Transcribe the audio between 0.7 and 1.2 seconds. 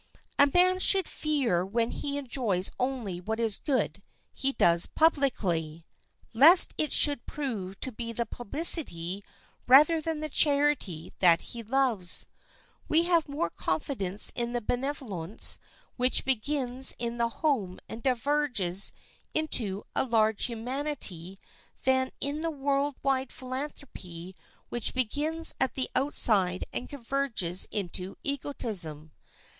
should